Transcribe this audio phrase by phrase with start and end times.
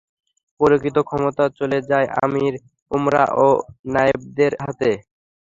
[0.59, 3.47] প্রকৃত ক্ষমতা চলে যায় আমীর-উমারা ও
[3.93, 4.91] নায়েবদের হাতে।